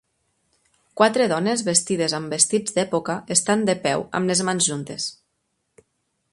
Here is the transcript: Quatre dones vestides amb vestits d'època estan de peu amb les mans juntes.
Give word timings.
Quatre 1.01 1.27
dones 1.33 1.63
vestides 1.67 2.15
amb 2.19 2.33
vestits 2.37 2.75
d'època 2.79 3.19
estan 3.37 3.69
de 3.71 3.79
peu 3.87 4.09
amb 4.21 4.33
les 4.33 4.45
mans 4.49 4.71
juntes. 4.73 5.07